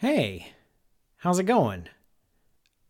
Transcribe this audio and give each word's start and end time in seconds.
Hey, 0.00 0.54
how's 1.18 1.38
it 1.38 1.44
going? 1.44 1.86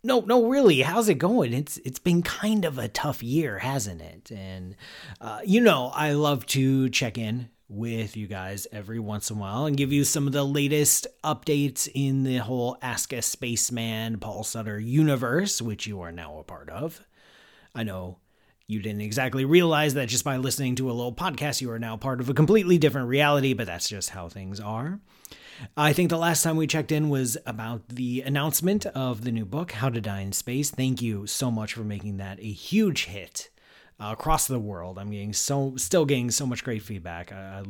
No, 0.05 0.21
no, 0.21 0.47
really, 0.47 0.83
how's 0.83 1.09
it 1.09 1.17
going? 1.17 1.53
It's 1.53 1.77
it's 1.79 1.99
been 1.99 2.23
kind 2.23 2.65
of 2.65 2.79
a 2.79 2.87
tough 2.87 3.21
year, 3.21 3.59
hasn't 3.59 4.01
it? 4.01 4.31
And 4.31 4.77
uh, 5.21 5.41
you 5.45 5.61
know, 5.61 5.91
I 5.93 6.13
love 6.13 6.47
to 6.47 6.89
check 6.89 7.19
in 7.19 7.49
with 7.69 8.17
you 8.17 8.29
guys 8.29 8.69
every 8.71 9.01
once 9.01 9.29
in 9.29 9.39
a 9.39 9.41
while 9.41 9.67
and 9.67 9.77
give 9.77 9.93
you 9.93 10.05
some 10.05 10.29
of 10.29 10.33
the 10.33 10.45
latest 10.45 11.09
updates 11.25 11.89
in 11.93 12.23
the 12.23 12.37
whole 12.37 12.79
Ask 12.81 13.13
a 13.13 13.23
Spaceman 13.23 14.21
Paul 14.21 14.45
Sutter 14.45 14.79
universe, 14.79 15.61
which 15.61 15.89
you 15.89 16.03
are 16.03 16.13
now 16.13 16.39
a 16.39 16.45
part 16.45 16.71
of. 16.71 17.05
I 17.75 17.83
know 17.83 18.19
you 18.69 18.81
didn't 18.81 19.01
exactly 19.01 19.45
realize 19.45 19.95
that 19.95 20.09
just 20.09 20.23
by 20.23 20.37
listening 20.37 20.77
to 20.77 20.89
a 20.89 20.93
little 20.93 21.13
podcast, 21.13 21.61
you 21.61 21.73
are 21.73 21.79
now 21.81 21.97
part 21.97 22.21
of 22.21 22.29
a 22.29 22.35
completely 22.35 22.79
different 22.79 23.09
reality, 23.09 23.53
but 23.53 23.67
that's 23.67 23.89
just 23.89 24.11
how 24.11 24.29
things 24.29 24.61
are. 24.61 25.01
I 25.77 25.93
think 25.93 26.11
the 26.11 26.19
last 26.19 26.43
time 26.43 26.57
we 26.57 26.67
checked 26.67 26.93
in 26.93 27.09
was 27.09 27.37
about 27.47 27.89
the 27.89 28.23
announcement 28.23 28.87
of 28.87 29.25
the 29.25 29.33
new 29.33 29.45
book, 29.45 29.73
How 29.73 29.89
to 29.89 30.01
Die 30.01 30.21
in 30.21 30.33
Space. 30.33 30.71
Thank 30.71 31.03
you 31.03 31.27
so 31.27 31.51
much 31.51 31.75
for 31.75 31.85
making 31.85 32.17
that 32.17 32.39
a 32.41 32.51
huge 32.51 33.05
hit 33.07 33.51
uh, 34.01 34.11
across 34.13 34.47
the 34.47 34.59
world. 34.59 34.99
I'm 34.99 35.11
getting 35.11 35.33
so, 35.33 35.75
still 35.77 36.05
getting 36.05 36.31
so 36.31 36.47
much 36.47 36.65
great 36.65 36.83
feedback, 36.83 37.33
uh, 37.33 37.65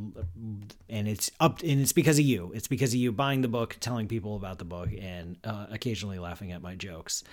and 0.88 1.08
it's 1.08 1.30
up, 1.40 1.60
and 1.60 1.80
it's 1.80 1.92
because 1.92 2.18
of 2.18 2.24
you. 2.24 2.52
It's 2.54 2.68
because 2.68 2.92
of 2.92 3.00
you 3.00 3.12
buying 3.12 3.42
the 3.42 3.48
book, 3.48 3.76
telling 3.80 4.08
people 4.08 4.36
about 4.36 4.58
the 4.58 4.64
book, 4.64 4.90
and 4.98 5.38
uh, 5.44 5.66
occasionally 5.70 6.18
laughing 6.18 6.52
at 6.52 6.62
my 6.62 6.76
jokes. 6.76 7.24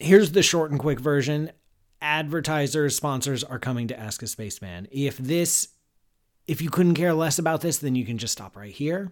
Here's 0.00 0.32
the 0.32 0.42
short 0.42 0.70
and 0.70 0.80
quick 0.80 1.00
version. 1.00 1.52
Advertisers, 2.00 2.94
sponsors 2.96 3.42
are 3.42 3.58
coming 3.58 3.88
to 3.88 3.98
Ask 3.98 4.22
a 4.22 4.26
Spaceman. 4.26 4.86
If 4.90 5.18
this, 5.18 5.68
if 6.46 6.62
you 6.62 6.70
couldn't 6.70 6.94
care 6.94 7.14
less 7.14 7.38
about 7.38 7.60
this, 7.60 7.78
then 7.78 7.96
you 7.96 8.04
can 8.04 8.18
just 8.18 8.32
stop 8.32 8.56
right 8.56 8.72
here 8.72 9.10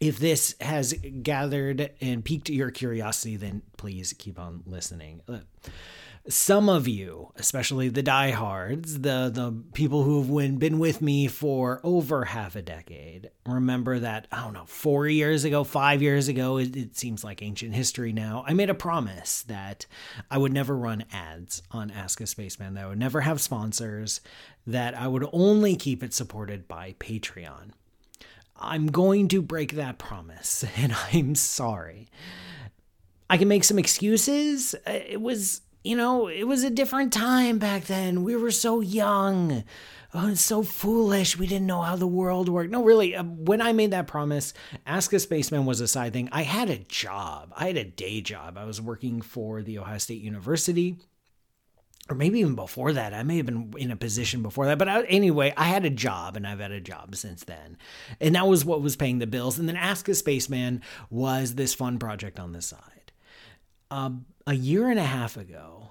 if 0.00 0.18
this 0.18 0.54
has 0.60 0.92
gathered 1.22 1.90
and 2.00 2.24
piqued 2.24 2.50
your 2.50 2.70
curiosity, 2.70 3.36
then 3.36 3.62
please 3.76 4.12
keep 4.12 4.38
on 4.38 4.62
listening. 4.66 5.22
Uh, 5.28 5.38
some 6.28 6.68
of 6.68 6.88
you, 6.88 7.32
especially 7.36 7.88
the 7.88 8.02
diehards, 8.02 9.00
the 9.00 9.30
the 9.32 9.62
people 9.74 10.02
who 10.02 10.38
have 10.40 10.58
been 10.58 10.78
with 10.78 11.00
me 11.00 11.28
for 11.28 11.80
over 11.84 12.24
half 12.24 12.56
a 12.56 12.62
decade, 12.62 13.30
remember 13.46 14.00
that 14.00 14.26
I 14.32 14.42
don't 14.42 14.52
know, 14.52 14.66
four 14.66 15.06
years 15.06 15.44
ago, 15.44 15.62
five 15.62 16.02
years 16.02 16.26
ago, 16.26 16.58
it, 16.58 16.74
it 16.74 16.96
seems 16.96 17.22
like 17.22 17.42
ancient 17.42 17.74
history 17.74 18.12
now. 18.12 18.44
I 18.46 18.54
made 18.54 18.70
a 18.70 18.74
promise 18.74 19.42
that 19.42 19.86
I 20.30 20.38
would 20.38 20.52
never 20.52 20.76
run 20.76 21.04
ads 21.12 21.62
on 21.70 21.90
Ask 21.92 22.20
a 22.20 22.26
Spaceman, 22.26 22.74
that 22.74 22.84
I 22.84 22.88
would 22.88 22.98
never 22.98 23.20
have 23.20 23.40
sponsors, 23.40 24.20
that 24.66 24.98
I 24.98 25.06
would 25.06 25.28
only 25.32 25.76
keep 25.76 26.02
it 26.02 26.12
supported 26.12 26.66
by 26.66 26.96
Patreon. 26.98 27.70
I'm 28.58 28.86
going 28.86 29.28
to 29.28 29.42
break 29.42 29.72
that 29.72 29.98
promise, 29.98 30.64
and 30.76 30.94
I'm 31.12 31.34
sorry. 31.34 32.08
I 33.28 33.36
can 33.36 33.48
make 33.48 33.64
some 33.64 33.78
excuses. 33.78 34.74
Uh, 34.86 34.92
it 35.08 35.20
was, 35.20 35.62
you 35.82 35.96
know, 35.96 36.28
it 36.28 36.44
was 36.44 36.62
a 36.64 36.70
different 36.70 37.12
time 37.12 37.58
back 37.58 37.86
then. 37.86 38.22
We 38.22 38.36
were 38.36 38.52
so 38.52 38.80
young. 38.80 39.64
Oh, 40.14 40.28
it's 40.28 40.40
so 40.40 40.62
foolish. 40.62 41.36
We 41.36 41.46
didn't 41.46 41.66
know 41.66 41.82
how 41.82 41.96
the 41.96 42.06
world 42.06 42.48
worked. 42.48 42.70
No, 42.70 42.84
really, 42.84 43.16
uh, 43.16 43.24
when 43.24 43.60
I 43.60 43.72
made 43.72 43.90
that 43.90 44.06
promise, 44.06 44.54
Ask 44.86 45.12
a 45.12 45.18
Spaceman 45.18 45.66
was 45.66 45.80
a 45.80 45.88
side 45.88 46.12
thing. 46.12 46.28
I 46.32 46.42
had 46.42 46.70
a 46.70 46.78
job, 46.78 47.52
I 47.56 47.66
had 47.66 47.76
a 47.76 47.84
day 47.84 48.20
job. 48.20 48.56
I 48.56 48.64
was 48.64 48.80
working 48.80 49.20
for 49.20 49.62
The 49.62 49.78
Ohio 49.78 49.98
State 49.98 50.22
University 50.22 50.98
or 52.08 52.16
maybe 52.16 52.40
even 52.40 52.54
before 52.54 52.92
that. 52.92 53.12
I 53.12 53.22
may 53.22 53.36
have 53.38 53.46
been 53.46 53.74
in 53.76 53.90
a 53.90 53.96
position 53.96 54.42
before 54.42 54.66
that. 54.66 54.78
But 54.78 54.88
I, 54.88 55.02
anyway, 55.04 55.52
I 55.56 55.64
had 55.64 55.84
a 55.84 55.90
job 55.90 56.36
and 56.36 56.46
I've 56.46 56.60
had 56.60 56.70
a 56.70 56.80
job 56.80 57.16
since 57.16 57.44
then. 57.44 57.76
And 58.20 58.34
that 58.34 58.46
was 58.46 58.64
what 58.64 58.82
was 58.82 58.96
paying 58.96 59.18
the 59.18 59.26
bills. 59.26 59.58
And 59.58 59.68
then 59.68 59.76
Ask 59.76 60.08
a 60.08 60.14
Spaceman 60.14 60.82
was 61.10 61.54
this 61.54 61.74
fun 61.74 61.98
project 61.98 62.38
on 62.38 62.52
the 62.52 62.62
side. 62.62 63.12
Um, 63.90 64.26
a 64.46 64.54
year 64.54 64.88
and 64.88 64.98
a 64.98 65.04
half 65.04 65.36
ago, 65.36 65.90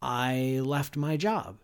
I 0.00 0.60
left 0.62 0.96
my 0.96 1.16
job 1.16 1.58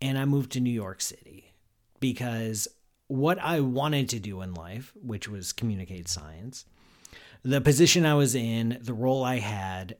and 0.00 0.18
I 0.18 0.24
moved 0.24 0.52
to 0.52 0.60
New 0.60 0.70
York 0.70 1.00
City 1.00 1.52
because 2.00 2.66
what 3.06 3.38
I 3.38 3.60
wanted 3.60 4.08
to 4.10 4.18
do 4.18 4.40
in 4.40 4.54
life, 4.54 4.92
which 5.00 5.28
was 5.28 5.52
communicate 5.52 6.08
science, 6.08 6.64
the 7.42 7.60
position 7.60 8.06
I 8.06 8.14
was 8.14 8.34
in, 8.34 8.78
the 8.80 8.94
role 8.94 9.24
I 9.24 9.38
had, 9.38 9.96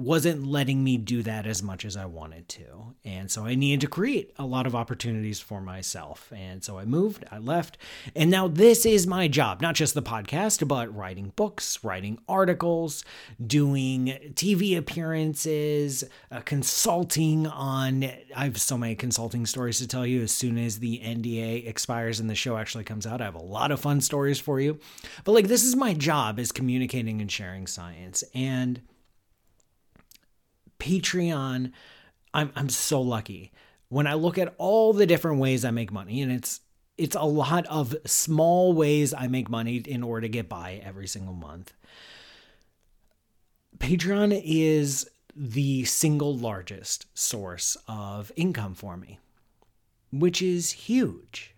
wasn't 0.00 0.46
letting 0.46 0.82
me 0.82 0.96
do 0.96 1.22
that 1.22 1.46
as 1.46 1.62
much 1.62 1.84
as 1.84 1.96
I 1.96 2.06
wanted 2.06 2.48
to. 2.48 2.94
And 3.04 3.30
so 3.30 3.44
I 3.44 3.54
needed 3.54 3.82
to 3.82 3.86
create 3.86 4.32
a 4.38 4.46
lot 4.46 4.66
of 4.66 4.74
opportunities 4.74 5.40
for 5.40 5.60
myself. 5.60 6.32
And 6.34 6.64
so 6.64 6.78
I 6.78 6.84
moved, 6.84 7.24
I 7.30 7.38
left, 7.38 7.78
and 8.16 8.30
now 8.30 8.48
this 8.48 8.86
is 8.86 9.06
my 9.06 9.28
job, 9.28 9.60
not 9.60 9.74
just 9.74 9.94
the 9.94 10.02
podcast, 10.02 10.66
but 10.66 10.94
writing 10.94 11.32
books, 11.36 11.82
writing 11.84 12.18
articles, 12.28 13.04
doing 13.46 14.18
TV 14.34 14.76
appearances, 14.76 16.04
uh, 16.30 16.40
consulting 16.40 17.46
on. 17.46 18.04
I 18.34 18.44
have 18.44 18.60
so 18.60 18.78
many 18.78 18.94
consulting 18.94 19.46
stories 19.46 19.78
to 19.78 19.86
tell 19.86 20.06
you 20.06 20.22
as 20.22 20.32
soon 20.32 20.58
as 20.58 20.78
the 20.78 21.00
NDA 21.04 21.66
expires 21.66 22.20
and 22.20 22.30
the 22.30 22.34
show 22.34 22.56
actually 22.56 22.84
comes 22.84 23.06
out. 23.06 23.20
I 23.20 23.24
have 23.24 23.34
a 23.34 23.38
lot 23.38 23.70
of 23.70 23.80
fun 23.80 24.00
stories 24.00 24.40
for 24.40 24.60
you. 24.60 24.78
But 25.24 25.32
like, 25.32 25.48
this 25.48 25.64
is 25.64 25.76
my 25.76 25.94
job 25.94 26.38
is 26.38 26.52
communicating 26.52 27.20
and 27.20 27.30
sharing 27.30 27.66
science. 27.66 28.24
And 28.34 28.80
Patreon, 30.80 31.70
I'm 32.34 32.50
I'm 32.56 32.68
so 32.68 33.00
lucky. 33.00 33.52
When 33.88 34.06
I 34.06 34.14
look 34.14 34.38
at 34.38 34.54
all 34.58 34.92
the 34.92 35.06
different 35.06 35.38
ways 35.38 35.64
I 35.64 35.70
make 35.70 35.92
money, 35.92 36.22
and 36.22 36.32
it's 36.32 36.60
it's 36.98 37.16
a 37.16 37.22
lot 37.22 37.66
of 37.66 37.96
small 38.04 38.72
ways 38.72 39.14
I 39.14 39.28
make 39.28 39.48
money 39.48 39.76
in 39.76 40.02
order 40.02 40.22
to 40.22 40.28
get 40.28 40.48
by 40.48 40.82
every 40.84 41.06
single 41.06 41.34
month. 41.34 41.72
Patreon 43.78 44.38
is 44.44 45.08
the 45.34 45.84
single 45.84 46.36
largest 46.36 47.06
source 47.16 47.76
of 47.88 48.30
income 48.36 48.74
for 48.74 48.96
me, 48.96 49.18
which 50.12 50.42
is 50.42 50.72
huge. 50.72 51.54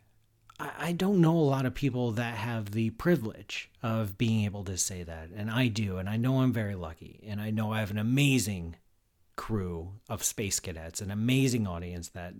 I 0.60 0.92
don't 0.92 1.20
know 1.20 1.36
a 1.36 1.40
lot 1.40 1.66
of 1.66 1.74
people 1.74 2.12
that 2.12 2.36
have 2.36 2.70
the 2.70 2.90
privilege 2.90 3.68
of 3.82 4.16
being 4.16 4.44
able 4.44 4.62
to 4.64 4.76
say 4.76 5.02
that, 5.02 5.30
and 5.34 5.50
I 5.50 5.66
do, 5.66 5.96
and 5.96 6.08
I 6.08 6.16
know 6.16 6.40
I'm 6.40 6.52
very 6.52 6.76
lucky, 6.76 7.18
and 7.26 7.40
I 7.40 7.50
know 7.50 7.72
I 7.72 7.80
have 7.80 7.90
an 7.90 7.98
amazing 7.98 8.76
crew 9.36 9.92
of 10.08 10.22
space 10.22 10.60
cadets, 10.60 11.00
an 11.00 11.10
amazing 11.10 11.66
audience 11.66 12.08
that 12.10 12.34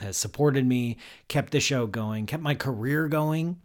has 0.00 0.16
supported 0.16 0.66
me, 0.66 0.96
kept 1.28 1.52
the 1.52 1.60
show 1.60 1.86
going, 1.86 2.26
kept 2.26 2.42
my 2.42 2.54
career 2.54 3.08
going. 3.08 3.60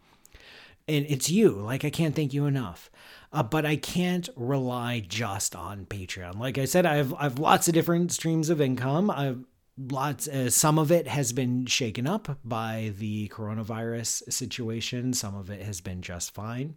And 0.88 1.05
it's 1.09 1.29
you. 1.29 1.51
Like, 1.51 1.83
I 1.83 1.89
can't 1.89 2.15
thank 2.15 2.33
you 2.33 2.45
enough. 2.45 2.89
Uh, 3.33 3.43
but 3.43 3.65
I 3.65 3.75
can't 3.75 4.29
rely 4.38 5.03
just 5.05 5.55
on 5.55 5.85
Patreon. 5.85 6.39
Like 6.39 6.57
I 6.57 6.65
said, 6.65 6.85
I 6.85 6.95
have, 6.95 7.13
I 7.13 7.23
have 7.23 7.39
lots 7.39 7.67
of 7.67 7.73
different 7.73 8.13
streams 8.13 8.49
of 8.49 8.61
income. 8.61 9.11
I've 9.11 9.44
lots 9.77 10.27
uh, 10.27 10.49
some 10.49 10.79
of 10.79 10.91
it 10.91 11.07
has 11.07 11.31
been 11.31 11.65
shaken 11.65 12.07
up 12.07 12.39
by 12.44 12.94
the 12.97 13.27
coronavirus 13.29 14.31
situation 14.33 15.13
some 15.13 15.35
of 15.35 15.51
it 15.51 15.61
has 15.61 15.81
been 15.81 16.01
just 16.01 16.33
fine 16.33 16.75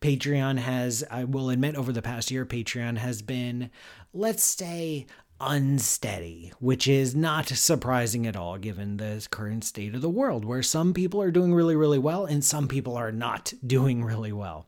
patreon 0.00 0.58
has 0.58 1.04
i 1.12 1.22
will 1.22 1.48
admit 1.48 1.76
over 1.76 1.92
the 1.92 2.02
past 2.02 2.32
year 2.32 2.44
patreon 2.44 2.98
has 2.98 3.22
been 3.22 3.70
let's 4.12 4.42
say 4.42 5.06
unsteady, 5.40 6.52
which 6.58 6.86
is 6.88 7.14
not 7.14 7.48
surprising 7.48 8.26
at 8.26 8.36
all 8.36 8.58
given 8.58 8.96
the 8.96 9.26
current 9.30 9.64
state 9.64 9.94
of 9.94 10.00
the 10.00 10.08
world, 10.08 10.44
where 10.44 10.62
some 10.62 10.94
people 10.94 11.20
are 11.20 11.30
doing 11.30 11.54
really, 11.54 11.76
really 11.76 11.98
well 11.98 12.24
and 12.24 12.44
some 12.44 12.68
people 12.68 12.96
are 12.96 13.12
not 13.12 13.52
doing 13.66 14.04
really 14.04 14.32
well. 14.32 14.66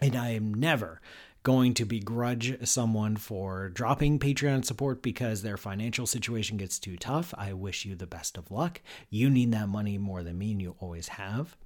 And 0.00 0.16
I 0.16 0.30
am 0.30 0.54
never 0.54 1.00
going 1.42 1.72
to 1.74 1.84
begrudge 1.84 2.68
someone 2.68 3.16
for 3.16 3.70
dropping 3.70 4.18
Patreon 4.18 4.64
support 4.64 5.02
because 5.02 5.42
their 5.42 5.56
financial 5.56 6.06
situation 6.06 6.56
gets 6.56 6.78
too 6.78 6.96
tough. 6.96 7.32
I 7.36 7.52
wish 7.52 7.84
you 7.84 7.94
the 7.94 8.06
best 8.06 8.36
of 8.36 8.50
luck. 8.50 8.80
You 9.08 9.30
need 9.30 9.52
that 9.52 9.68
money 9.68 9.96
more 9.98 10.22
than 10.22 10.38
me, 10.38 10.52
and 10.52 10.60
you 10.60 10.76
always 10.80 11.08
have. 11.08 11.56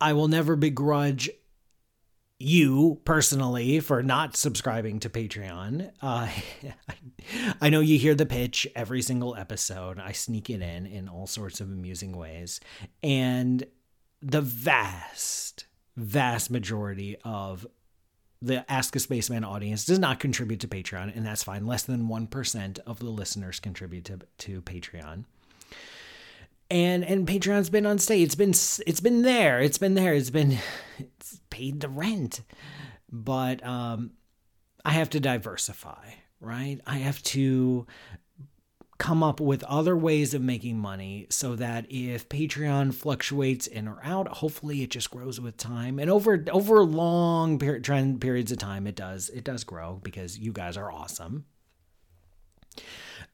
I 0.00 0.12
will 0.12 0.28
never 0.28 0.56
begrudge 0.56 1.30
you 2.40 2.98
personally 3.04 3.80
for 3.80 4.02
not 4.02 4.34
subscribing 4.34 4.98
to 5.00 5.10
Patreon. 5.10 5.90
Uh, 6.00 6.28
I 7.60 7.68
know 7.68 7.80
you 7.80 7.98
hear 7.98 8.14
the 8.14 8.24
pitch 8.26 8.66
every 8.74 9.02
single 9.02 9.36
episode. 9.36 9.98
I 9.98 10.12
sneak 10.12 10.48
it 10.48 10.62
in 10.62 10.86
in 10.86 11.08
all 11.08 11.26
sorts 11.26 11.60
of 11.60 11.68
amusing 11.68 12.16
ways. 12.16 12.58
And 13.02 13.64
the 14.22 14.40
vast, 14.40 15.66
vast 15.96 16.50
majority 16.50 17.16
of 17.24 17.66
the 18.40 18.70
Ask 18.72 18.96
a 18.96 19.00
Spaceman 19.00 19.44
audience 19.44 19.84
does 19.84 19.98
not 19.98 20.18
contribute 20.18 20.60
to 20.60 20.68
Patreon, 20.68 21.14
and 21.14 21.26
that's 21.26 21.42
fine. 21.42 21.66
Less 21.66 21.82
than 21.82 22.08
1% 22.08 22.78
of 22.86 23.00
the 23.00 23.10
listeners 23.10 23.60
contribute 23.60 24.06
to, 24.06 24.20
to 24.38 24.62
Patreon 24.62 25.24
and 26.70 27.04
and 27.04 27.26
Patreon's 27.26 27.70
been 27.70 27.86
on 27.86 27.98
stage. 27.98 28.22
It's 28.22 28.34
been 28.34 28.50
it's 28.50 29.00
been 29.00 29.22
there. 29.22 29.60
It's 29.60 29.78
been 29.78 29.94
there. 29.94 30.14
It's 30.14 30.30
been 30.30 30.58
it's 30.98 31.40
paid 31.50 31.80
the 31.80 31.88
rent. 31.88 32.42
But 33.10 33.64
um 33.66 34.12
I 34.84 34.92
have 34.92 35.10
to 35.10 35.20
diversify, 35.20 36.12
right? 36.40 36.80
I 36.86 36.98
have 36.98 37.22
to 37.24 37.86
come 38.98 39.22
up 39.22 39.40
with 39.40 39.64
other 39.64 39.96
ways 39.96 40.34
of 40.34 40.42
making 40.42 40.78
money 40.78 41.26
so 41.30 41.56
that 41.56 41.86
if 41.88 42.28
Patreon 42.28 42.92
fluctuates 42.92 43.66
in 43.66 43.88
or 43.88 43.98
out, 44.04 44.28
hopefully 44.28 44.82
it 44.82 44.90
just 44.90 45.10
grows 45.10 45.40
with 45.40 45.56
time. 45.56 45.98
And 45.98 46.10
over 46.10 46.44
over 46.52 46.84
long 46.84 47.58
per- 47.58 47.80
trend 47.80 48.20
periods 48.20 48.52
of 48.52 48.58
time, 48.58 48.86
it 48.86 48.94
does 48.94 49.28
it 49.30 49.42
does 49.42 49.64
grow 49.64 49.98
because 50.02 50.38
you 50.38 50.52
guys 50.52 50.76
are 50.76 50.92
awesome. 50.92 51.46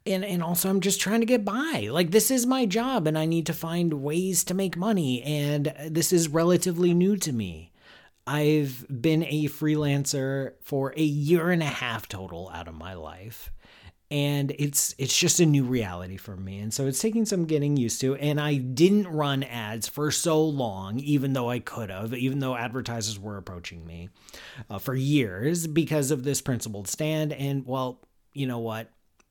And 0.07 0.25
and 0.25 0.43
also 0.43 0.69
I'm 0.69 0.81
just 0.81 1.01
trying 1.01 1.21
to 1.21 1.27
get 1.27 1.45
by. 1.45 1.89
Like 1.91 2.11
this 2.11 2.31
is 2.31 2.47
my 2.47 2.67
job 2.67 3.07
and 3.07 3.19
I 3.19 3.27
need 3.27 3.47
to 3.47 3.53
find 3.53 3.95
ways 3.95 4.45
to 4.45 4.55
make 4.55 4.77
money 4.77 5.23
and 5.23 5.73
this 5.89 6.13
is 6.13 6.29
relatively 6.29 6.95
new 6.95 7.17
to 7.19 7.33
me. 7.33 7.73
I've 8.27 8.85
been 8.89 9.23
a 9.25 9.45
freelancer 9.45 10.55
for 10.61 10.93
a 10.97 11.03
year 11.03 11.51
and 11.51 11.63
a 11.63 11.67
half 11.67 12.09
total 12.09 12.51
out 12.53 12.67
of 12.67 12.75
my 12.75 12.95
life 12.95 13.53
and 14.11 14.53
it's 14.59 14.95
it's 14.99 15.17
just 15.19 15.41
a 15.41 15.47
new 15.47 15.65
reality 15.65 16.17
for 16.17 16.37
me 16.37 16.61
and 16.61 16.73
so 16.73 16.87
it's 16.87 17.01
taking 17.01 17.25
some 17.25 17.45
getting 17.45 17.77
used 17.77 18.01
to 18.01 18.15
and 18.17 18.41
i 18.41 18.55
didn't 18.55 19.09
run 19.09 19.43
ads 19.43 19.89
for 19.89 20.13
so 20.13 20.45
long 20.45 21.01
even 21.01 21.33
though 21.33 21.51
i 21.51 21.59
could 21.59 21.91
have 21.91 22.15
even 22.15 22.39
though 22.39 22.55
advertisers 22.55 23.19
were 23.19 23.37
approaching 23.37 23.85
me 23.85 24.09
uh, 24.71 24.79
for 24.79 24.95
years 24.95 25.67
because 25.67 26.13
of 26.13 26.23
this 26.23 26.41
principled 26.41 26.87
stand 26.87 27.33
and 27.33 27.67
well 27.67 28.01
you 28.33 28.47
know 28.47 28.61
what 28.61 28.91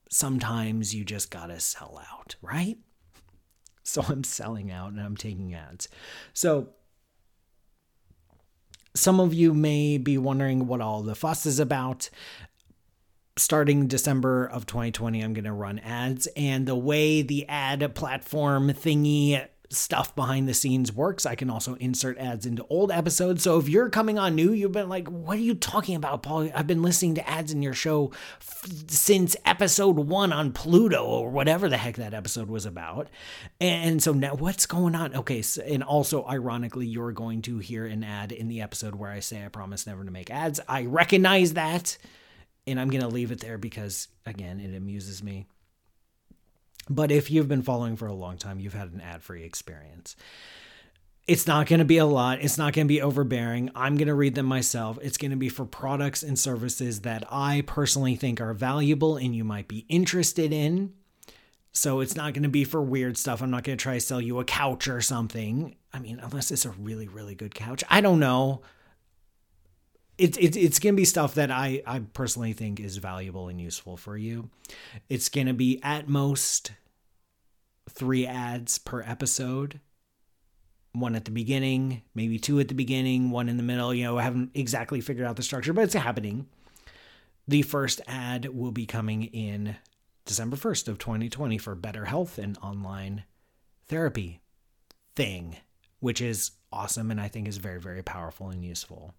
sometimes 0.09 0.93
you 0.93 1.03
just 1.03 1.31
gotta 1.31 1.59
sell 1.59 2.01
out 2.11 2.35
right 2.41 2.77
so 3.83 4.03
i'm 4.07 4.23
selling 4.23 4.71
out 4.71 4.91
and 4.91 4.99
i'm 4.99 5.17
taking 5.17 5.53
ads 5.53 5.87
so 6.33 6.69
some 8.95 9.19
of 9.19 9.33
you 9.33 9.53
may 9.53 9.97
be 9.97 10.17
wondering 10.17 10.67
what 10.67 10.81
all 10.81 11.03
the 11.03 11.15
fuss 11.15 11.45
is 11.45 11.59
about 11.59 12.09
starting 13.37 13.87
December 13.87 14.45
of 14.45 14.65
2020, 14.65 15.21
I'm 15.21 15.33
going 15.33 15.45
to 15.45 15.51
run 15.51 15.79
ads. 15.79 16.27
And 16.37 16.65
the 16.65 16.75
way 16.75 17.21
the 17.21 17.47
ad 17.47 17.93
platform 17.95 18.69
thingy 18.69 19.45
stuff 19.69 20.15
behind 20.15 20.47
the 20.47 20.53
scenes 20.53 20.91
works, 20.91 21.25
I 21.25 21.35
can 21.35 21.49
also 21.49 21.75
insert 21.75 22.17
ads 22.17 22.45
into 22.45 22.65
old 22.69 22.91
episodes. 22.91 23.43
So 23.43 23.57
if 23.59 23.67
you're 23.67 23.89
coming 23.89 24.17
on 24.19 24.35
new, 24.35 24.51
you've 24.51 24.71
been 24.71 24.89
like, 24.89 25.07
what 25.07 25.37
are 25.37 25.41
you 25.41 25.55
talking 25.55 25.95
about, 25.95 26.23
Paul? 26.23 26.49
I've 26.53 26.67
been 26.67 26.81
listening 26.81 27.15
to 27.15 27.29
ads 27.29 27.51
in 27.51 27.61
your 27.61 27.73
show 27.73 28.11
f- 28.39 28.67
since 28.87 29.35
episode 29.45 29.97
one 29.97 30.31
on 30.31 30.51
Pluto 30.51 31.03
or 31.03 31.29
whatever 31.29 31.69
the 31.69 31.77
heck 31.77 31.95
that 31.95 32.13
episode 32.13 32.49
was 32.49 32.65
about. 32.65 33.09
And 33.59 34.01
so 34.01 34.13
now 34.13 34.35
what's 34.35 34.65
going 34.65 34.95
on? 34.95 35.15
Okay. 35.15 35.41
So, 35.41 35.61
and 35.61 35.83
also, 35.83 36.25
ironically, 36.25 36.87
you're 36.87 37.11
going 37.11 37.41
to 37.43 37.59
hear 37.59 37.85
an 37.85 38.03
ad 38.03 38.31
in 38.31 38.47
the 38.47 38.61
episode 38.61 38.95
where 38.95 39.11
I 39.11 39.19
say 39.19 39.43
I 39.43 39.49
promise 39.49 39.87
never 39.87 40.03
to 40.03 40.11
make 40.11 40.29
ads. 40.29 40.59
I 40.67 40.85
recognize 40.85 41.53
that 41.53 41.97
and 42.67 42.79
I'm 42.79 42.89
going 42.89 43.01
to 43.01 43.07
leave 43.07 43.31
it 43.31 43.39
there 43.39 43.57
because, 43.57 44.07
again, 44.25 44.59
it 44.59 44.75
amuses 44.75 45.21
me. 45.21 45.45
But 46.89 47.11
if 47.11 47.31
you've 47.31 47.47
been 47.47 47.63
following 47.63 47.95
for 47.95 48.07
a 48.07 48.13
long 48.13 48.37
time, 48.37 48.59
you've 48.59 48.73
had 48.73 48.91
an 48.93 49.01
ad 49.01 49.23
free 49.23 49.43
experience. 49.43 50.15
It's 51.27 51.47
not 51.47 51.65
going 51.65 51.79
to 51.79 51.85
be 51.85 51.97
a 51.97 52.05
lot. 52.05 52.41
It's 52.41 52.57
not 52.57 52.73
going 52.73 52.85
to 52.85 52.93
be 52.93 53.01
overbearing. 53.01 53.71
I'm 53.73 53.97
going 53.97 54.07
to 54.07 54.13
read 54.13 54.35
them 54.35 54.45
myself. 54.45 54.99
It's 55.01 55.17
going 55.17 55.31
to 55.31 55.37
be 55.37 55.49
for 55.49 55.65
products 55.65 56.21
and 56.21 56.37
services 56.37 57.01
that 57.01 57.23
I 57.31 57.63
personally 57.65 58.15
think 58.15 58.39
are 58.39 58.53
valuable 58.53 59.17
and 59.17 59.35
you 59.35 59.43
might 59.43 59.67
be 59.67 59.85
interested 59.89 60.53
in. 60.53 60.93
So 61.71 61.99
it's 61.99 62.15
not 62.15 62.33
going 62.33 62.43
to 62.43 62.49
be 62.49 62.63
for 62.63 62.81
weird 62.81 63.17
stuff. 63.17 63.41
I'm 63.41 63.49
not 63.49 63.63
going 63.63 63.77
to 63.77 63.81
try 63.81 63.95
to 63.95 63.99
sell 63.99 64.21
you 64.21 64.39
a 64.39 64.45
couch 64.45 64.87
or 64.87 65.01
something. 65.01 65.75
I 65.91 65.99
mean, 65.99 66.19
unless 66.21 66.51
it's 66.51 66.65
a 66.65 66.69
really, 66.69 67.07
really 67.07 67.33
good 67.33 67.55
couch. 67.55 67.83
I 67.89 68.01
don't 68.01 68.19
know 68.19 68.61
it's 70.17 70.37
it's 70.37 70.57
it's 70.57 70.79
gonna 70.79 70.93
be 70.93 71.05
stuff 71.05 71.35
that 71.35 71.51
I 71.51 71.81
I 71.85 71.99
personally 71.99 72.53
think 72.53 72.79
is 72.79 72.97
valuable 72.97 73.47
and 73.49 73.59
useful 73.59 73.97
for 73.97 74.17
you. 74.17 74.49
It's 75.09 75.29
gonna 75.29 75.53
be 75.53 75.79
at 75.83 76.07
most 76.07 76.71
three 77.89 78.25
ads 78.25 78.77
per 78.77 79.01
episode. 79.01 79.79
One 80.93 81.15
at 81.15 81.25
the 81.25 81.31
beginning, 81.31 82.03
maybe 82.13 82.39
two 82.39 82.59
at 82.61 82.69
the 82.69 82.73
beginning, 82.73 83.29
one 83.29 83.49
in 83.49 83.57
the 83.57 83.63
middle. 83.63 83.93
You 83.93 84.05
know, 84.05 84.17
I 84.17 84.23
haven't 84.23 84.51
exactly 84.53 85.01
figured 85.01 85.27
out 85.27 85.35
the 85.35 85.43
structure, 85.43 85.73
but 85.73 85.83
it's 85.83 85.93
happening. 85.93 86.47
The 87.47 87.63
first 87.63 88.01
ad 88.07 88.45
will 88.45 88.71
be 88.71 88.85
coming 88.85 89.23
in 89.23 89.75
December 90.25 90.55
1st 90.55 90.87
of 90.87 90.97
2020 90.97 91.57
for 91.57 91.75
BetterHelp 91.75 92.37
and 92.37 92.57
online 92.59 93.25
therapy 93.87 94.41
thing, 95.15 95.57
which 95.99 96.21
is 96.21 96.51
awesome 96.71 97.11
and 97.11 97.21
I 97.21 97.27
think 97.27 97.47
is 97.47 97.57
very, 97.57 97.79
very 97.79 98.01
powerful 98.01 98.49
and 98.49 98.63
useful 98.63 99.13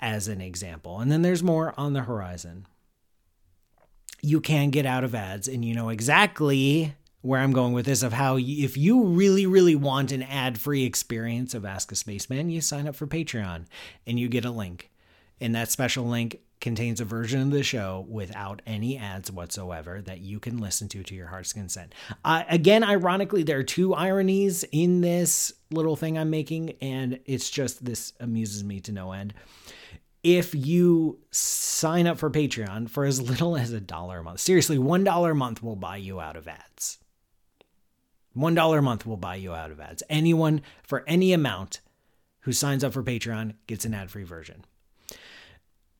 as 0.00 0.28
an 0.28 0.40
example. 0.40 1.00
And 1.00 1.10
then 1.10 1.22
there's 1.22 1.42
more 1.42 1.74
on 1.76 1.92
the 1.92 2.02
horizon. 2.02 2.66
You 4.20 4.40
can 4.40 4.70
get 4.70 4.86
out 4.86 5.04
of 5.04 5.14
ads, 5.14 5.48
and 5.48 5.64
you 5.64 5.74
know 5.74 5.90
exactly 5.90 6.94
where 7.20 7.40
I'm 7.40 7.52
going 7.52 7.72
with 7.72 7.86
this 7.86 8.02
of 8.02 8.12
how 8.12 8.36
if 8.38 8.76
you 8.76 9.04
really, 9.04 9.46
really 9.46 9.74
want 9.74 10.12
an 10.12 10.22
ad 10.22 10.58
free 10.58 10.84
experience 10.84 11.54
of 11.54 11.64
Ask 11.64 11.90
a 11.92 11.96
Spaceman, 11.96 12.50
you 12.50 12.60
sign 12.60 12.86
up 12.86 12.94
for 12.94 13.06
Patreon 13.06 13.66
and 14.06 14.18
you 14.18 14.28
get 14.28 14.44
a 14.44 14.50
link. 14.50 14.90
And 15.40 15.54
that 15.54 15.70
special 15.70 16.04
link 16.04 16.40
contains 16.60 17.00
a 17.00 17.04
version 17.04 17.40
of 17.40 17.50
the 17.50 17.62
show 17.62 18.04
without 18.08 18.62
any 18.66 18.98
ads 18.98 19.30
whatsoever 19.30 20.00
that 20.02 20.20
you 20.20 20.40
can 20.40 20.58
listen 20.58 20.88
to 20.88 21.02
to 21.04 21.14
your 21.14 21.28
heart's 21.28 21.52
consent. 21.52 21.94
Uh, 22.24 22.42
again, 22.48 22.82
ironically, 22.82 23.42
there 23.44 23.58
are 23.58 23.64
two 23.64 23.94
ironies 23.94 24.64
in 24.72 25.00
this 25.00 25.52
little 25.70 25.96
thing 25.96 26.18
I'm 26.18 26.30
making, 26.30 26.70
and 26.80 27.20
it's 27.26 27.50
just 27.50 27.84
this 27.84 28.12
amuses 28.18 28.64
me 28.64 28.80
to 28.80 28.92
no 28.92 29.12
end 29.12 29.34
if 30.22 30.54
you 30.54 31.20
sign 31.30 32.06
up 32.06 32.18
for 32.18 32.30
Patreon 32.30 32.90
for 32.90 33.04
as 33.04 33.20
little 33.20 33.56
as 33.56 33.72
a 33.72 33.80
dollar 33.80 34.18
a 34.18 34.22
month. 34.24 34.40
Seriously, 34.40 34.78
$1 34.78 35.30
a 35.30 35.34
month 35.34 35.62
will 35.62 35.76
buy 35.76 35.96
you 35.96 36.20
out 36.20 36.36
of 36.36 36.48
ads. 36.48 36.98
$1 38.36 38.78
a 38.78 38.82
month 38.82 39.06
will 39.06 39.16
buy 39.16 39.36
you 39.36 39.54
out 39.54 39.70
of 39.70 39.80
ads. 39.80 40.02
Anyone 40.08 40.62
for 40.82 41.04
any 41.06 41.32
amount 41.32 41.80
who 42.40 42.52
signs 42.52 42.84
up 42.84 42.92
for 42.92 43.02
Patreon 43.02 43.54
gets 43.66 43.84
an 43.84 43.94
ad 43.94 44.10
free 44.10 44.24
version. 44.24 44.64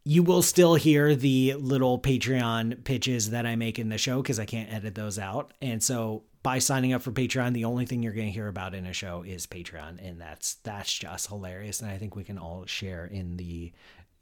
You 0.05 0.23
will 0.23 0.43
still 0.43 0.75
hear 0.75 1.15
the 1.15 1.55
little 1.55 1.99
Patreon 1.99 2.85
pitches 2.85 3.31
that 3.31 3.45
I 3.45 3.57
make 3.57 3.79
in 3.79 3.91
the 3.91 3.99
show 3.99 4.23
because 4.23 4.39
I 4.39 4.47
can't 4.47 4.73
edit 4.73 4.95
those 4.95 5.19
out. 5.19 5.53
And 5.61 5.83
so 5.83 6.23
by 6.43 6.61
signing 6.61 6.95
up 6.95 7.03
for 7.03 7.13
Patreon, 7.13 7.53
the 7.53 7.67
only 7.67 7.85
thing 7.85 8.03
you're 8.03 8.15
going 8.15 8.29
to 8.29 8.33
hear 8.33 8.49
about 8.49 8.75
in 8.75 8.87
a 8.87 8.93
show 8.93 9.23
is 9.23 9.47
Patreon, 9.47 9.99
and 10.03 10.19
that's 10.21 10.55
that's 10.55 10.93
just 10.93 11.29
hilarious. 11.29 11.81
And 11.81 11.91
I 11.91 11.99
think 11.99 12.17
we 12.17 12.25
can 12.25 12.39
all 12.39 12.65
share 12.65 13.05
in 13.05 13.37
the 13.37 13.73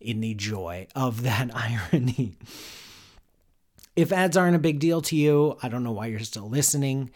in 0.00 0.20
the 0.20 0.34
joy 0.34 0.86
of 0.94 1.22
that 1.24 1.50
irony. 1.54 2.36
If 3.94 4.12
ads 4.12 4.36
aren't 4.36 4.56
a 4.56 4.60
big 4.60 4.78
deal 4.78 5.00
to 5.02 5.16
you, 5.16 5.56
I 5.62 5.68
don't 5.68 5.82
know 5.82 5.92
why 5.92 6.06
you're 6.06 6.20
still 6.20 6.48
listening. 6.48 7.10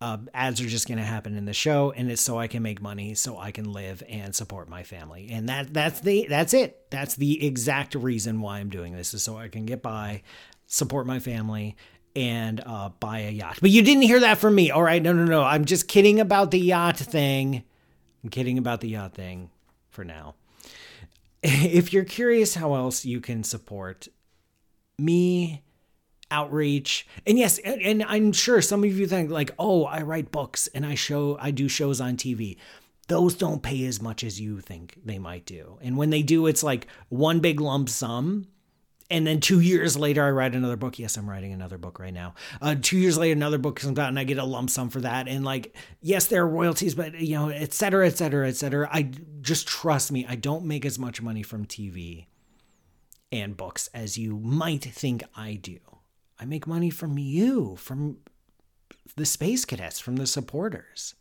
Uh, 0.00 0.18
ads 0.32 0.60
are 0.60 0.66
just 0.66 0.86
going 0.86 0.98
to 0.98 1.04
happen 1.04 1.36
in 1.36 1.44
the 1.44 1.52
show, 1.52 1.90
and 1.90 2.08
it's 2.08 2.22
so 2.22 2.38
I 2.38 2.46
can 2.46 2.62
make 2.62 2.80
money, 2.80 3.14
so 3.14 3.36
I 3.36 3.50
can 3.50 3.72
live 3.72 4.02
and 4.08 4.32
support 4.32 4.68
my 4.68 4.84
family, 4.84 5.28
and 5.32 5.48
that 5.48 5.74
that's 5.74 5.98
the 6.00 6.26
that's 6.28 6.54
it. 6.54 6.88
That's 6.90 7.16
the 7.16 7.44
exact 7.44 7.96
reason 7.96 8.40
why 8.40 8.58
I'm 8.58 8.70
doing 8.70 8.94
this 8.94 9.12
is 9.12 9.24
so 9.24 9.36
I 9.36 9.48
can 9.48 9.66
get 9.66 9.82
by, 9.82 10.22
support 10.66 11.08
my 11.08 11.18
family, 11.18 11.76
and 12.14 12.60
uh, 12.64 12.90
buy 13.00 13.20
a 13.20 13.30
yacht. 13.30 13.58
But 13.60 13.70
you 13.70 13.82
didn't 13.82 14.04
hear 14.04 14.20
that 14.20 14.38
from 14.38 14.54
me, 14.54 14.70
all 14.70 14.84
right? 14.84 15.02
No, 15.02 15.12
no, 15.12 15.24
no. 15.24 15.42
I'm 15.42 15.64
just 15.64 15.88
kidding 15.88 16.20
about 16.20 16.52
the 16.52 16.60
yacht 16.60 16.98
thing. 16.98 17.64
I'm 18.22 18.30
kidding 18.30 18.56
about 18.56 18.80
the 18.80 18.90
yacht 18.90 19.14
thing 19.14 19.50
for 19.90 20.04
now 20.04 20.36
if 21.42 21.92
you're 21.92 22.04
curious 22.04 22.54
how 22.54 22.74
else 22.74 23.04
you 23.04 23.20
can 23.20 23.44
support 23.44 24.08
me, 24.98 25.62
outreach, 26.30 27.06
and 27.26 27.38
yes, 27.38 27.58
and 27.58 28.02
I'm 28.02 28.32
sure 28.32 28.60
some 28.60 28.84
of 28.84 28.98
you 28.98 29.06
think 29.06 29.30
like, 29.30 29.52
oh, 29.58 29.84
I 29.84 30.02
write 30.02 30.32
books 30.32 30.68
and 30.74 30.84
I 30.84 30.94
show, 30.94 31.38
I 31.40 31.50
do 31.50 31.68
shows 31.68 32.00
on 32.00 32.16
TV. 32.16 32.56
Those 33.06 33.34
don't 33.34 33.62
pay 33.62 33.86
as 33.86 34.02
much 34.02 34.22
as 34.22 34.40
you 34.40 34.60
think 34.60 34.98
they 35.04 35.18
might 35.18 35.46
do. 35.46 35.78
And 35.80 35.96
when 35.96 36.10
they 36.10 36.22
do, 36.22 36.46
it's 36.46 36.62
like 36.62 36.86
one 37.08 37.40
big 37.40 37.60
lump 37.60 37.88
sum 37.88 38.48
and 39.10 39.26
then 39.26 39.40
two 39.40 39.60
years 39.60 39.96
later 39.96 40.24
i 40.24 40.30
write 40.30 40.54
another 40.54 40.76
book. 40.76 40.98
Yes 40.98 41.16
i'm 41.16 41.28
writing 41.28 41.52
another 41.52 41.78
book 41.78 41.98
right 41.98 42.12
now. 42.12 42.34
Uh, 42.60 42.74
two 42.80 42.98
years 42.98 43.18
later 43.18 43.32
another 43.34 43.58
book 43.58 43.76
comes 43.76 43.98
out 43.98 44.08
and 44.08 44.18
i 44.18 44.24
get 44.24 44.38
a 44.38 44.44
lump 44.44 44.70
sum 44.70 44.90
for 44.90 45.00
that. 45.00 45.28
And 45.28 45.44
like 45.44 45.74
yes 46.00 46.26
there 46.26 46.42
are 46.42 46.48
royalties 46.48 46.94
but 46.94 47.14
you 47.20 47.34
know 47.34 47.48
et 47.48 47.72
cetera 47.72 48.06
et 48.06 48.16
cetera 48.16 48.48
et 48.48 48.56
cetera. 48.56 48.88
I 48.92 49.10
just 49.40 49.66
trust 49.66 50.12
me 50.12 50.26
i 50.28 50.34
don't 50.34 50.64
make 50.64 50.84
as 50.84 50.98
much 50.98 51.22
money 51.22 51.42
from 51.42 51.64
tv 51.64 52.26
and 53.30 53.56
books 53.56 53.88
as 53.92 54.16
you 54.18 54.38
might 54.38 54.82
think 54.84 55.22
i 55.36 55.54
do. 55.54 55.78
I 56.40 56.44
make 56.44 56.66
money 56.66 56.90
from 56.90 57.18
you 57.18 57.76
from 57.76 58.18
the 59.16 59.26
space 59.26 59.64
cadets 59.64 59.98
from 59.98 60.16
the 60.16 60.26
supporters 60.26 61.14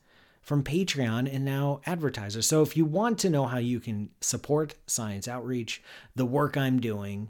from 0.48 0.63
Patreon 0.63 1.34
and 1.34 1.44
now 1.44 1.82
advertisers. 1.86 2.48
So 2.48 2.62
if 2.62 2.77
you 2.77 2.86
want 2.86 3.20
to 3.20 3.29
know 3.29 3.48
how 3.48 3.58
you 3.58 3.82
can 3.82 4.12
support 4.22 4.75
science 4.88 5.27
outreach, 5.27 5.84
the 6.15 6.25
work 6.25 6.56
I'm 6.56 6.79
doing, 6.79 7.29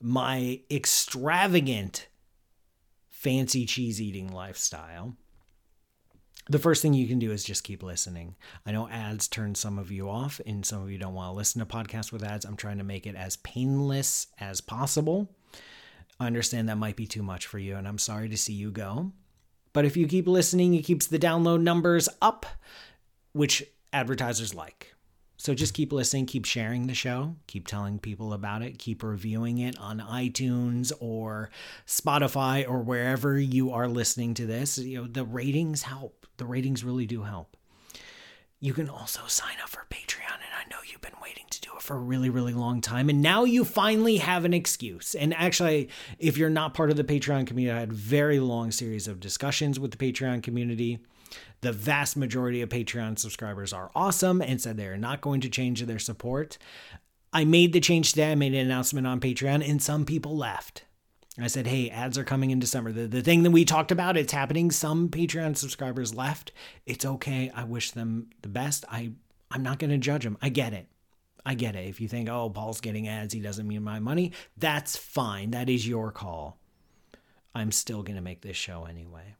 my 0.00 0.60
extravagant 0.70 2.08
fancy 3.08 3.66
cheese 3.66 4.00
eating 4.00 4.32
lifestyle, 4.32 5.16
the 6.48 6.58
first 6.58 6.80
thing 6.80 6.94
you 6.94 7.08
can 7.08 7.18
do 7.18 7.32
is 7.32 7.42
just 7.42 7.64
keep 7.64 7.82
listening. 7.82 8.36
I 8.64 8.72
know 8.72 8.88
ads 8.88 9.26
turn 9.26 9.54
some 9.54 9.78
of 9.78 9.90
you 9.90 10.08
off, 10.08 10.40
and 10.46 10.64
some 10.64 10.82
of 10.82 10.90
you 10.90 10.98
don't 10.98 11.14
want 11.14 11.32
to 11.32 11.36
listen 11.36 11.58
to 11.58 11.66
podcasts 11.66 12.12
with 12.12 12.22
ads. 12.22 12.44
I'm 12.44 12.56
trying 12.56 12.78
to 12.78 12.84
make 12.84 13.06
it 13.06 13.16
as 13.16 13.36
painless 13.38 14.28
as 14.38 14.60
possible. 14.60 15.28
I 16.20 16.26
understand 16.26 16.68
that 16.68 16.78
might 16.78 16.96
be 16.96 17.06
too 17.06 17.22
much 17.22 17.46
for 17.46 17.58
you, 17.58 17.76
and 17.76 17.88
I'm 17.88 17.98
sorry 17.98 18.28
to 18.28 18.36
see 18.36 18.52
you 18.52 18.70
go. 18.70 19.12
But 19.72 19.84
if 19.84 19.96
you 19.96 20.06
keep 20.06 20.28
listening, 20.28 20.74
it 20.74 20.84
keeps 20.84 21.06
the 21.06 21.18
download 21.18 21.62
numbers 21.62 22.08
up, 22.22 22.46
which 23.32 23.64
advertisers 23.92 24.54
like. 24.54 24.94
So 25.36 25.54
just 25.54 25.74
keep 25.74 25.92
listening, 25.92 26.26
keep 26.26 26.44
sharing 26.44 26.86
the 26.86 26.94
show, 26.94 27.36
keep 27.46 27.66
telling 27.66 27.98
people 27.98 28.32
about 28.32 28.62
it, 28.62 28.78
keep 28.78 29.02
reviewing 29.02 29.58
it 29.58 29.78
on 29.78 30.00
iTunes 30.00 30.92
or 30.98 31.50
Spotify 31.86 32.68
or 32.68 32.80
wherever 32.80 33.38
you 33.38 33.70
are 33.70 33.88
listening 33.88 34.34
to 34.34 34.46
this. 34.46 34.78
You 34.78 35.02
know, 35.02 35.06
the 35.06 35.24
ratings 35.24 35.82
help. 35.82 36.26
The 36.38 36.46
ratings 36.46 36.84
really 36.84 37.06
do 37.06 37.22
help. 37.22 37.56
You 38.58 38.72
can 38.72 38.88
also 38.88 39.20
sign 39.26 39.56
up 39.62 39.68
for 39.68 39.84
Patreon, 39.90 40.32
and 40.32 40.54
I 40.58 40.68
know 40.70 40.78
you've 40.90 41.02
been 41.02 41.12
waiting 41.22 41.44
to 41.50 41.60
do 41.60 41.70
it 41.76 41.82
for 41.82 41.96
a 41.96 42.00
really, 42.00 42.30
really 42.30 42.54
long 42.54 42.80
time. 42.80 43.10
And 43.10 43.20
now 43.20 43.44
you 43.44 43.64
finally 43.64 44.16
have 44.16 44.46
an 44.46 44.54
excuse. 44.54 45.14
And 45.14 45.34
actually, 45.34 45.90
if 46.18 46.38
you're 46.38 46.48
not 46.48 46.72
part 46.72 46.90
of 46.90 46.96
the 46.96 47.04
Patreon 47.04 47.46
community, 47.46 47.76
I 47.76 47.80
had 47.80 47.92
very 47.92 48.40
long 48.40 48.70
series 48.70 49.06
of 49.06 49.20
discussions 49.20 49.78
with 49.78 49.90
the 49.90 49.98
Patreon 49.98 50.42
community. 50.42 51.00
The 51.60 51.72
vast 51.72 52.16
majority 52.16 52.62
of 52.62 52.68
Patreon 52.68 53.18
subscribers 53.18 53.72
are 53.72 53.90
awesome 53.94 54.40
and 54.40 54.60
said 54.60 54.76
they're 54.76 54.96
not 54.96 55.20
going 55.20 55.40
to 55.40 55.48
change 55.48 55.82
their 55.82 55.98
support. 55.98 56.58
I 57.32 57.44
made 57.44 57.72
the 57.72 57.80
change 57.80 58.10
today. 58.10 58.32
I 58.32 58.34
made 58.34 58.54
an 58.54 58.64
announcement 58.64 59.06
on 59.06 59.20
Patreon, 59.20 59.68
and 59.68 59.82
some 59.82 60.04
people 60.04 60.36
left. 60.36 60.84
I 61.38 61.48
said, 61.48 61.66
hey, 61.66 61.90
ads 61.90 62.16
are 62.16 62.24
coming 62.24 62.50
in 62.50 62.58
December. 62.58 62.92
The, 62.92 63.06
the 63.06 63.20
thing 63.20 63.42
that 63.42 63.50
we 63.50 63.66
talked 63.66 63.92
about, 63.92 64.16
it's 64.16 64.32
happening. 64.32 64.70
Some 64.70 65.10
Patreon 65.10 65.56
subscribers 65.56 66.14
left. 66.14 66.52
It's 66.86 67.04
okay. 67.04 67.50
I 67.54 67.64
wish 67.64 67.90
them 67.90 68.30
the 68.40 68.48
best. 68.48 68.86
I, 68.90 69.12
I'm 69.50 69.62
not 69.62 69.78
going 69.78 69.90
to 69.90 69.98
judge 69.98 70.24
them. 70.24 70.38
I 70.40 70.48
get 70.48 70.72
it. 70.72 70.88
I 71.44 71.54
get 71.54 71.76
it. 71.76 71.88
If 71.88 72.00
you 72.00 72.08
think, 72.08 72.30
oh, 72.30 72.48
Paul's 72.48 72.80
getting 72.80 73.06
ads, 73.06 73.34
he 73.34 73.40
doesn't 73.40 73.68
mean 73.68 73.84
my 73.84 74.00
money, 74.00 74.32
that's 74.56 74.96
fine. 74.96 75.50
That 75.50 75.68
is 75.68 75.86
your 75.86 76.10
call. 76.10 76.58
I'm 77.54 77.70
still 77.70 78.02
going 78.02 78.16
to 78.16 78.22
make 78.22 78.40
this 78.40 78.56
show 78.56 78.84
anyway. 78.84 79.36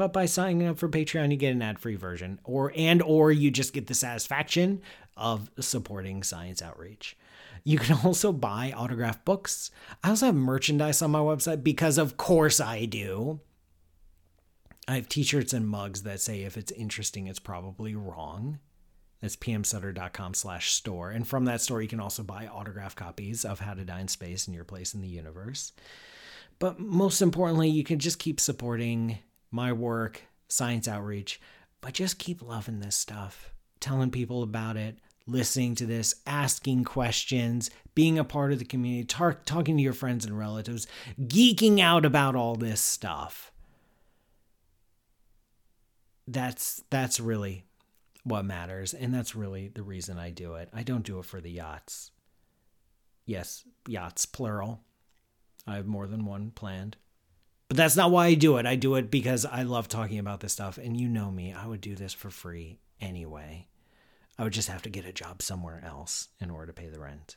But 0.00 0.14
by 0.14 0.24
signing 0.24 0.66
up 0.66 0.78
for 0.78 0.88
Patreon, 0.88 1.30
you 1.30 1.36
get 1.36 1.52
an 1.52 1.60
ad-free 1.60 1.96
version, 1.96 2.40
or 2.42 2.72
and 2.74 3.02
or 3.02 3.30
you 3.30 3.50
just 3.50 3.74
get 3.74 3.86
the 3.86 3.92
satisfaction 3.92 4.80
of 5.14 5.50
supporting 5.60 6.22
science 6.22 6.62
outreach. 6.62 7.18
You 7.64 7.78
can 7.78 7.98
also 8.06 8.32
buy 8.32 8.72
autographed 8.74 9.26
books. 9.26 9.70
I 10.02 10.08
also 10.08 10.24
have 10.24 10.34
merchandise 10.34 11.02
on 11.02 11.10
my 11.10 11.18
website 11.18 11.62
because, 11.62 11.98
of 11.98 12.16
course, 12.16 12.60
I 12.60 12.86
do. 12.86 13.40
I 14.88 14.94
have 14.94 15.06
t 15.06 15.22
shirts 15.22 15.52
and 15.52 15.68
mugs 15.68 16.02
that 16.04 16.22
say 16.22 16.44
if 16.44 16.56
it's 16.56 16.72
interesting, 16.72 17.26
it's 17.26 17.38
probably 17.38 17.94
wrong. 17.94 18.58
That's 19.20 19.36
pmsutter.com 19.36 20.32
slash 20.32 20.72
store. 20.72 21.10
And 21.10 21.28
from 21.28 21.44
that 21.44 21.60
store, 21.60 21.82
you 21.82 21.88
can 21.88 22.00
also 22.00 22.22
buy 22.22 22.46
autographed 22.46 22.96
copies 22.96 23.44
of 23.44 23.60
How 23.60 23.74
to 23.74 23.84
Die 23.84 24.00
in 24.00 24.08
Space 24.08 24.46
and 24.46 24.54
Your 24.54 24.64
Place 24.64 24.94
in 24.94 25.02
the 25.02 25.08
Universe. 25.08 25.72
But 26.58 26.78
most 26.80 27.20
importantly, 27.20 27.68
you 27.68 27.84
can 27.84 27.98
just 27.98 28.18
keep 28.18 28.40
supporting 28.40 29.18
my 29.50 29.72
work, 29.72 30.22
science 30.48 30.86
outreach, 30.88 31.40
but 31.80 31.94
just 31.94 32.18
keep 32.18 32.42
loving 32.42 32.80
this 32.80 32.96
stuff, 32.96 33.52
telling 33.80 34.10
people 34.10 34.42
about 34.42 34.76
it, 34.76 34.98
listening 35.26 35.74
to 35.76 35.86
this, 35.86 36.14
asking 36.26 36.84
questions, 36.84 37.70
being 37.94 38.18
a 38.18 38.24
part 38.24 38.52
of 38.52 38.58
the 38.58 38.64
community, 38.64 39.04
tar- 39.04 39.40
talking 39.44 39.76
to 39.76 39.82
your 39.82 39.92
friends 39.92 40.24
and 40.24 40.38
relatives, 40.38 40.86
geeking 41.20 41.80
out 41.80 42.04
about 42.04 42.34
all 42.36 42.56
this 42.56 42.80
stuff. 42.80 43.52
That's 46.26 46.82
that's 46.90 47.18
really 47.18 47.64
what 48.22 48.44
matters 48.44 48.94
and 48.94 49.12
that's 49.12 49.34
really 49.34 49.68
the 49.68 49.82
reason 49.82 50.18
I 50.18 50.30
do 50.30 50.54
it. 50.54 50.68
I 50.72 50.82
don't 50.82 51.04
do 51.04 51.18
it 51.18 51.24
for 51.24 51.40
the 51.40 51.50
yachts. 51.50 52.10
Yes, 53.26 53.64
yachts 53.88 54.26
plural. 54.26 54.80
I 55.66 55.76
have 55.76 55.86
more 55.86 56.06
than 56.06 56.24
one 56.24 56.50
planned. 56.50 56.96
But 57.70 57.76
that's 57.76 57.94
not 57.94 58.10
why 58.10 58.26
I 58.26 58.34
do 58.34 58.56
it. 58.56 58.66
I 58.66 58.74
do 58.74 58.96
it 58.96 59.12
because 59.12 59.46
I 59.46 59.62
love 59.62 59.86
talking 59.86 60.18
about 60.18 60.40
this 60.40 60.52
stuff 60.52 60.76
and 60.76 61.00
you 61.00 61.06
know 61.06 61.30
me. 61.30 61.52
I 61.52 61.68
would 61.68 61.80
do 61.80 61.94
this 61.94 62.12
for 62.12 62.28
free 62.28 62.80
anyway. 63.00 63.68
I 64.36 64.42
would 64.42 64.52
just 64.52 64.68
have 64.68 64.82
to 64.82 64.90
get 64.90 65.04
a 65.04 65.12
job 65.12 65.40
somewhere 65.40 65.80
else 65.86 66.30
in 66.40 66.50
order 66.50 66.66
to 66.66 66.72
pay 66.72 66.88
the 66.88 66.98
rent. 66.98 67.36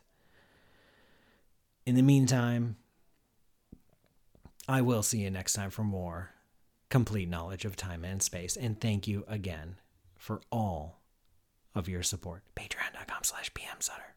In 1.85 1.93
the 1.93 2.01
meantime, 2.01 2.77
I 4.67 4.81
will 4.81 5.03
see 5.03 5.19
you 5.19 5.29
next 5.29 5.53
time 5.53 5.69
for 5.69 5.83
more 5.83 6.31
complete 6.89 7.29
knowledge 7.29 7.63
of 7.63 7.75
time 7.75 8.03
and 8.03 8.19
space. 8.19 8.57
And 8.57 8.81
thank 8.81 9.07
you 9.07 9.25
again 9.27 9.75
for 10.17 10.41
all 10.51 11.01
of 11.75 11.87
your 11.87 12.01
support. 12.01 12.41
Patreon.com 12.55 13.19
slash 13.21 13.53
pmsutter. 13.53 14.13